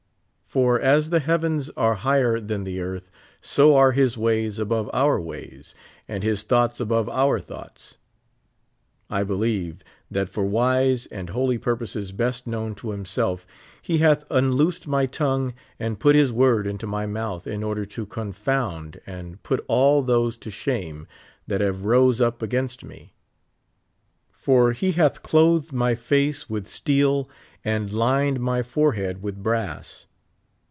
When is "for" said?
0.61-0.77, 10.27-10.43, 24.33-24.73